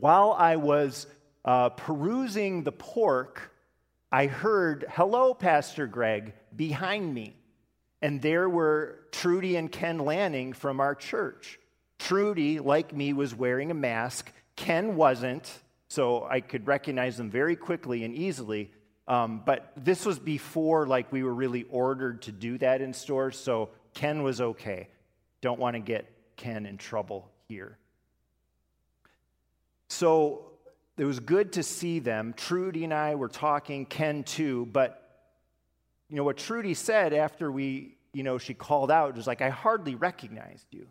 [0.00, 1.06] While I was
[1.44, 3.52] uh, perusing the pork,
[4.10, 7.36] I heard, Hello, Pastor Greg, behind me.
[8.00, 11.58] And there were Trudy and Ken Lanning from our church.
[11.98, 14.32] Trudy, like me, was wearing a mask.
[14.56, 15.52] Ken wasn't,
[15.88, 18.70] so I could recognize them very quickly and easily.
[19.06, 23.38] Um, but this was before like we were really ordered to do that in stores,
[23.38, 24.88] so Ken was okay.
[25.42, 27.76] Don't want to get Ken in trouble here.
[29.90, 30.52] So
[30.96, 32.32] it was good to see them.
[32.36, 34.96] Trudy and I were talking, Ken too, but
[36.08, 39.48] you know, what Trudy said after we, you know, she called out was like, I
[39.48, 40.86] hardly recognized you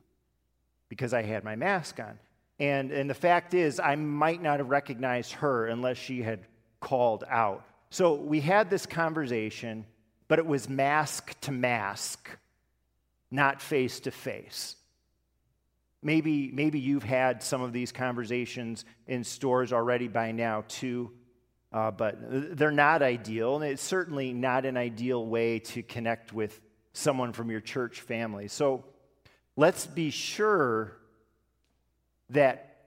[0.89, 2.19] because I had my mask on.
[2.59, 6.41] And, and the fact is, I might not have recognized her unless she had
[6.81, 7.65] called out.
[7.91, 9.85] So we had this conversation,
[10.27, 12.29] but it was mask to mask,
[13.31, 14.75] not face to face.
[16.01, 21.11] Maybe, maybe you've had some of these conversations in stores already by now, too.
[21.71, 26.59] Uh, but they're not ideal, and it's certainly not an ideal way to connect with
[26.93, 28.47] someone from your church family.
[28.47, 28.85] So
[29.55, 30.97] let's be sure
[32.31, 32.77] that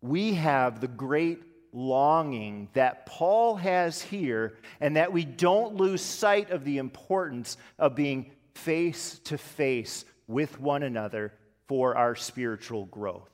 [0.00, 1.42] we have the great
[1.72, 7.94] longing that Paul has here, and that we don't lose sight of the importance of
[7.96, 11.32] being face to face with one another
[11.70, 13.30] for our spiritual growth.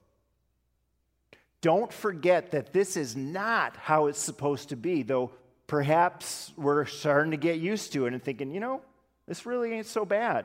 [1.62, 5.30] Don't forget that this is not how it's supposed to be, though
[5.66, 8.82] perhaps we're starting to get used to it and thinking, you know,
[9.26, 10.44] this really ain't so bad.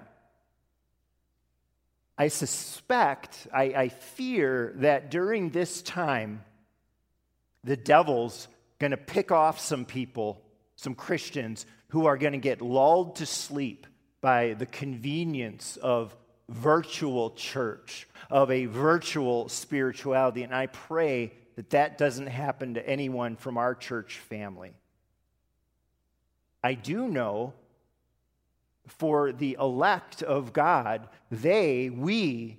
[2.18, 6.46] I suspect, I, I fear that during this time,
[7.66, 8.48] the devil's
[8.80, 10.42] going to pick off some people,
[10.78, 13.86] some Christians, who are going to get lulled to sleep
[14.22, 16.16] by the convenience of
[16.52, 20.44] virtual church, of a virtual spirituality.
[20.44, 24.74] And I pray that that doesn't happen to anyone from our church family.
[26.64, 27.54] I do know
[28.88, 32.58] for the elect of God, they, we,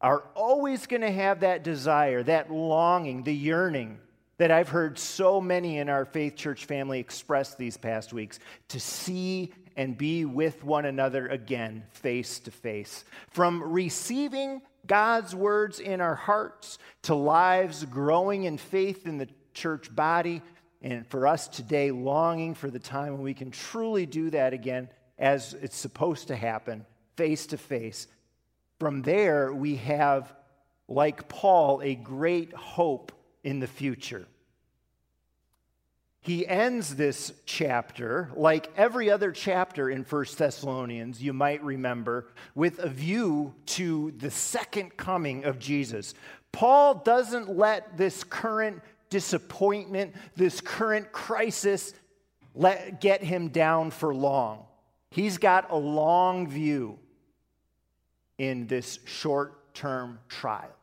[0.00, 3.98] are always going to have that desire, that longing, the yearning
[4.36, 8.38] that I've heard so many in our faith church family express these past weeks
[8.68, 13.04] to see and be with one another again, face to face.
[13.30, 19.94] From receiving God's words in our hearts to lives growing in faith in the church
[19.94, 20.42] body,
[20.82, 24.88] and for us today, longing for the time when we can truly do that again
[25.18, 26.84] as it's supposed to happen,
[27.16, 28.06] face to face.
[28.80, 30.32] From there, we have,
[30.88, 33.12] like Paul, a great hope
[33.42, 34.26] in the future
[36.24, 42.78] he ends this chapter, like every other chapter in First Thessalonians, you might remember, with
[42.78, 46.14] a view to the second coming of Jesus.
[46.50, 51.92] Paul doesn't let this current disappointment, this current crisis,
[52.54, 54.64] let, get him down for long.
[55.10, 56.98] He's got a long view
[58.38, 60.74] in this short term trial.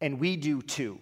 [0.00, 1.00] And we do too.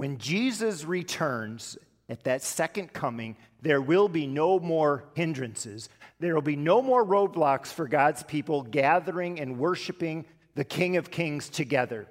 [0.00, 1.76] When Jesus returns
[2.08, 5.90] at that second coming, there will be no more hindrances.
[6.20, 10.24] There will be no more roadblocks for God's people gathering and worshiping
[10.54, 12.08] the King of Kings together.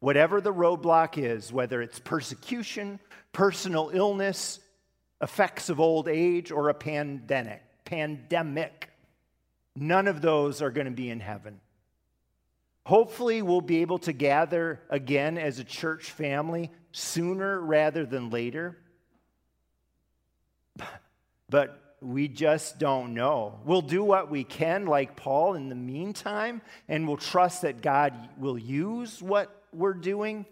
[0.00, 2.98] Whatever the roadblock is, whether it's persecution,
[3.32, 4.58] personal illness,
[5.22, 7.62] effects of old age, or a pandemic.
[7.84, 8.90] Pandemic.
[9.76, 11.60] None of those are going to be in heaven.
[12.84, 18.76] Hopefully, we'll be able to gather again as a church family sooner rather than later.
[21.48, 23.58] But we just don't know.
[23.64, 28.12] We'll do what we can, like Paul, in the meantime, and we'll trust that God
[28.38, 30.44] will use what we're doing.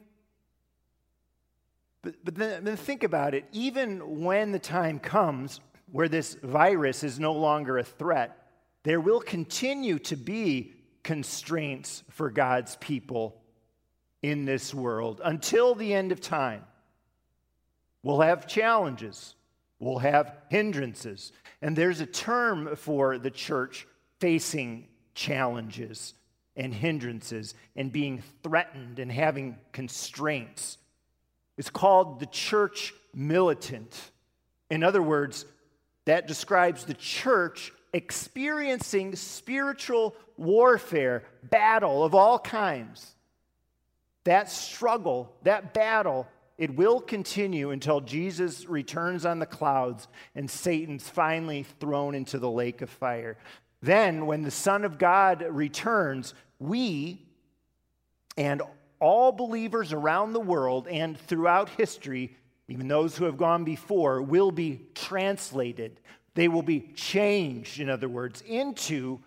[2.01, 3.45] But, but then, then think about it.
[3.53, 5.61] Even when the time comes
[5.91, 8.49] where this virus is no longer a threat,
[8.83, 10.72] there will continue to be
[11.03, 13.40] constraints for God's people
[14.22, 16.64] in this world until the end of time.
[18.03, 19.34] We'll have challenges,
[19.78, 21.32] we'll have hindrances.
[21.61, 23.86] And there's a term for the church
[24.20, 26.14] facing challenges
[26.57, 30.78] and hindrances and being threatened and having constraints.
[31.57, 34.11] It's called the church militant.
[34.70, 35.44] In other words,
[36.05, 43.14] that describes the church experiencing spiritual warfare, battle of all kinds.
[44.24, 46.28] That struggle, that battle,
[46.59, 52.51] it will continue until Jesus returns on the clouds and Satan's finally thrown into the
[52.51, 53.36] lake of fire.
[53.80, 57.26] Then, when the Son of God returns, we
[58.36, 58.62] and
[59.01, 62.36] all believers around the world and throughout history,
[62.68, 65.99] even those who have gone before, will be translated.
[66.35, 69.20] They will be changed, in other words, into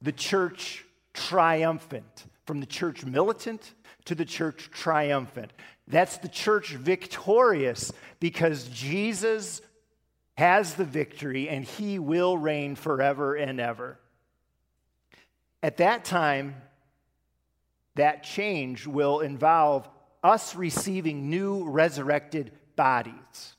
[0.00, 3.74] the church triumphant, from the church militant
[4.06, 5.52] to the church triumphant.
[5.86, 9.60] That's the church victorious because Jesus
[10.36, 13.98] has the victory and he will reign forever and ever.
[15.62, 16.54] At that time,
[17.96, 19.88] that change will involve
[20.22, 23.56] us receiving new resurrected bodies.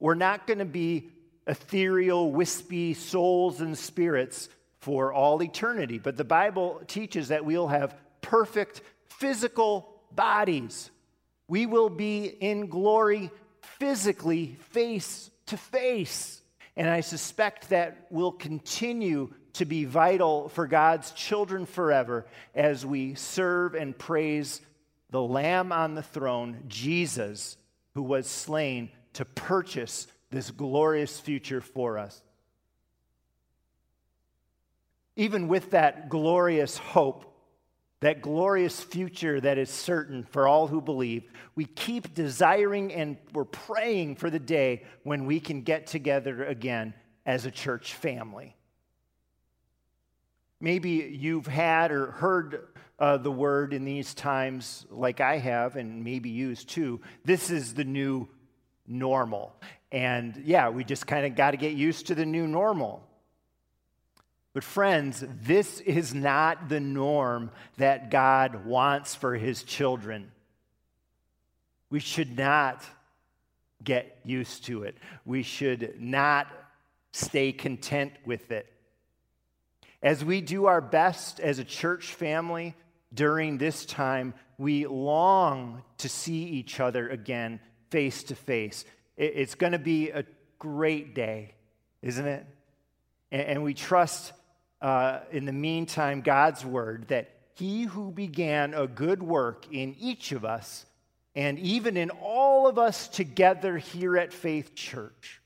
[0.00, 1.10] We're not going to be
[1.46, 4.48] ethereal, wispy souls and spirits
[4.80, 10.90] for all eternity, but the Bible teaches that we'll have perfect physical bodies.
[11.46, 13.30] We will be in glory
[13.60, 16.40] physically, face to face.
[16.76, 23.14] And I suspect that will continue to be vital for God's children forever as we
[23.14, 24.60] serve and praise
[25.10, 27.56] the Lamb on the throne, Jesus,
[27.94, 32.20] who was slain to purchase this glorious future for us.
[35.14, 37.32] Even with that glorious hope,
[38.00, 43.44] that glorious future that is certain for all who believe, we keep desiring and we're
[43.44, 48.56] praying for the day when we can get together again as a church family.
[50.60, 52.68] Maybe you've had or heard
[52.98, 57.00] uh, the word in these times, like I have, and maybe used too.
[57.24, 58.28] This is the new
[58.86, 59.54] normal.
[59.92, 63.06] And yeah, we just kind of got to get used to the new normal.
[64.54, 70.30] But, friends, this is not the norm that God wants for his children.
[71.90, 72.82] We should not
[73.84, 74.96] get used to it.
[75.24, 76.48] We should not
[77.12, 78.66] stay content with it.
[80.02, 82.74] As we do our best as a church family
[83.12, 88.84] during this time, we long to see each other again face to face.
[89.16, 90.24] It's going to be a
[90.58, 91.54] great day,
[92.00, 92.46] isn't it?
[93.30, 94.32] And we trust
[94.80, 100.32] uh, in the meantime God's word that he who began a good work in each
[100.32, 100.86] of us,
[101.34, 105.40] and even in all of us together here at Faith Church,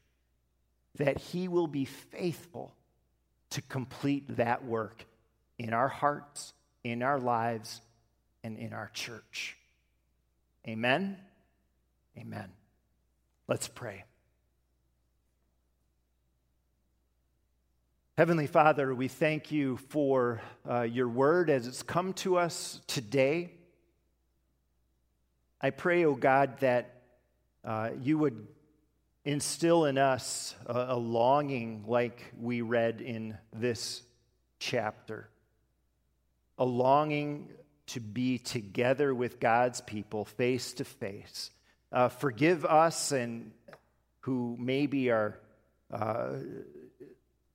[0.96, 2.74] that he will be faithful
[3.50, 5.04] to complete that work
[5.58, 6.54] in our hearts,
[6.84, 7.80] in our lives,
[8.42, 9.56] and in our church.
[10.66, 11.16] Amen.
[12.18, 12.65] Amen.
[13.48, 14.02] Let's pray.
[18.18, 23.52] Heavenly Father, we thank you for uh, your word as it's come to us today.
[25.60, 27.02] I pray, O oh God, that
[27.64, 28.48] uh, you would
[29.24, 34.02] instill in us a, a longing like we read in this
[34.58, 35.28] chapter,
[36.58, 37.50] a longing
[37.88, 41.52] to be together with God's people face to face.
[41.92, 43.52] Uh, forgive us and
[44.20, 45.38] who maybe are,
[45.92, 46.30] uh,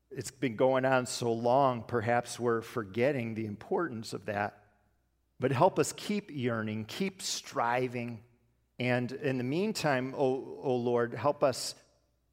[0.10, 4.58] it's been going on so long, perhaps we're forgetting the importance of that.
[5.40, 8.20] But help us keep yearning, keep striving
[8.82, 11.76] and in the meantime, O, o Lord, help us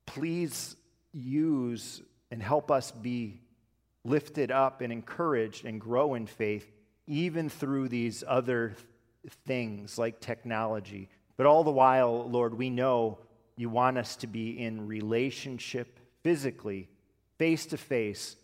[0.07, 0.77] please
[1.13, 3.43] use and help us be
[4.03, 6.67] lifted up and encouraged and grow in faith,
[7.07, 8.75] even through these other
[9.45, 11.11] things like technology.
[11.39, 13.19] But all the while, Lord, we know
[13.57, 16.89] you want us to be in relationship physically,
[17.39, 18.37] face to face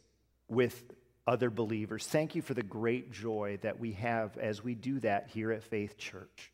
[0.49, 0.83] with
[1.27, 2.07] other believers.
[2.07, 5.65] Thank you for the great joy that we have as we do that here at
[5.65, 6.53] Faith Church.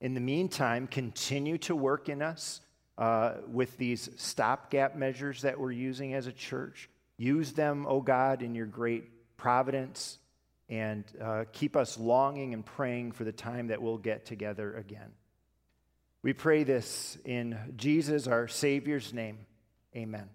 [0.00, 2.60] In the meantime, continue to work in us
[2.96, 6.88] uh, with these stopgap measures that we're using as a church.
[7.18, 10.18] Use them, O oh God, in your great providence,
[10.68, 15.12] and uh, keep us longing and praying for the time that we'll get together again.
[16.28, 19.38] We pray this in Jesus, our Savior's name.
[19.96, 20.28] Amen.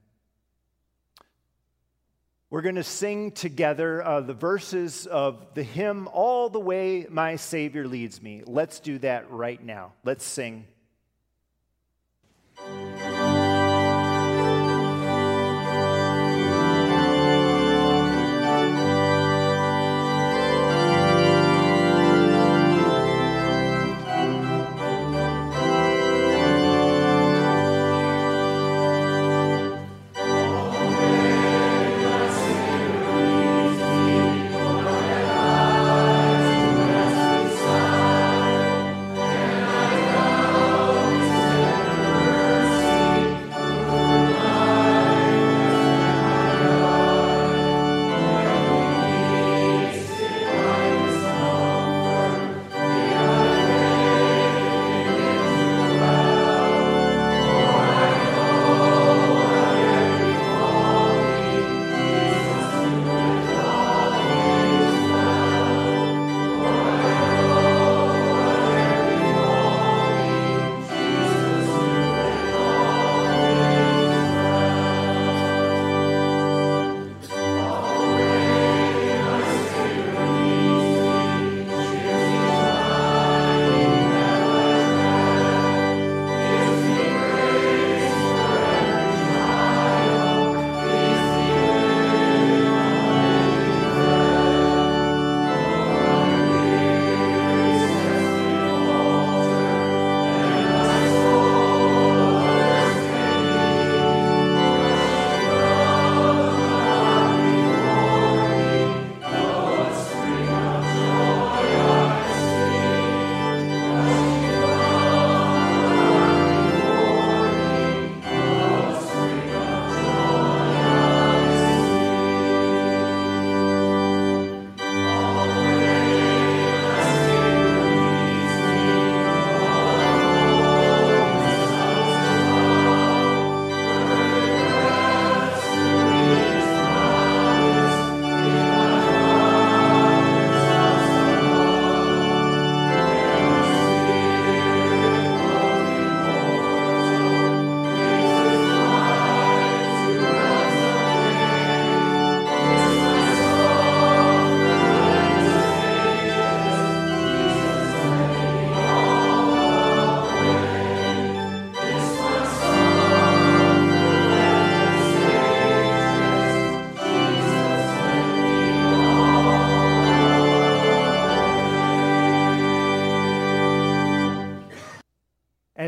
[2.50, 7.36] We're going to sing together uh, the verses of the hymn, All the Way My
[7.36, 8.42] Savior Leads Me.
[8.48, 9.94] Let's do that right now.
[10.04, 10.66] Let's sing.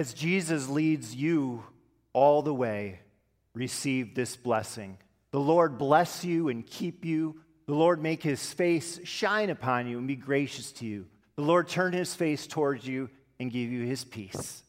[0.05, 1.63] As Jesus leads you
[2.13, 2.99] all the way,
[3.55, 4.99] receive this blessing.
[5.31, 7.41] The Lord bless you and keep you.
[7.65, 11.07] The Lord make his face shine upon you and be gracious to you.
[11.37, 14.61] The Lord turn his face towards you and give you his peace.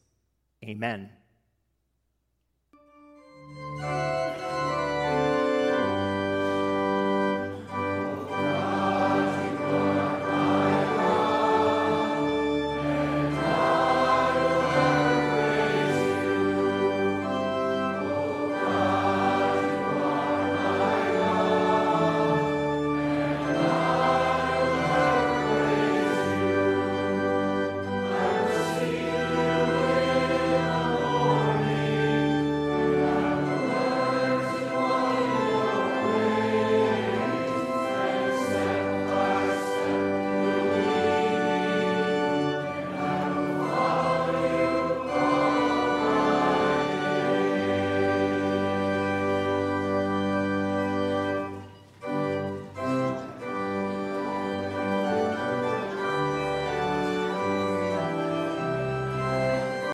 [0.65, 1.11] Amen.